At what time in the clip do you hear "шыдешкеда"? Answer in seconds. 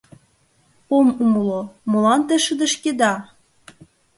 2.45-3.13